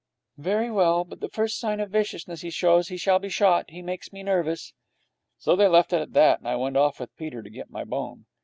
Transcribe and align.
'Very 0.35 0.71
well. 0.71 1.03
But 1.03 1.19
the 1.19 1.29
first 1.29 1.59
sign 1.59 1.79
of 1.79 1.91
viciousness 1.91 2.41
he 2.41 2.49
shows, 2.49 2.87
he 2.87 2.97
shall 2.97 3.19
be 3.19 3.29
shot. 3.29 3.69
He 3.69 3.83
makes 3.83 4.11
me 4.11 4.23
nervous.' 4.23 4.73
So 5.37 5.55
they 5.55 5.67
left 5.67 5.93
it 5.93 6.01
at 6.01 6.13
that, 6.13 6.39
and 6.39 6.47
I 6.47 6.55
went 6.55 6.75
off 6.75 6.99
with 6.99 7.15
Peter 7.17 7.43
to 7.43 7.49
get 7.51 7.69
my 7.69 7.83
bone. 7.83 8.25